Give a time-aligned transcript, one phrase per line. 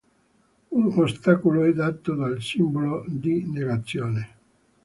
[0.71, 4.37] Un ostacolo è dato dal simbolo di negazione.